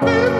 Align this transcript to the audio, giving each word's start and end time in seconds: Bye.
Bye. 0.00 0.35